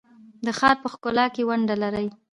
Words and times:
د 0.45 0.47
ښار 0.59 0.75
په 0.83 0.87
ښکلا 0.93 1.25
کې 1.35 1.47
ونډه 1.49 1.75
لري؟ 1.83 2.07